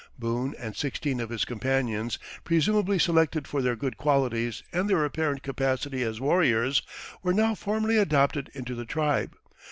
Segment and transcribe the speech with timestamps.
[0.17, 5.43] Boone and sixteen of his companions, presumably selected for their good qualities and their apparent
[5.43, 6.81] capacity as warriors,
[7.21, 9.35] were now formally adopted into the tribe.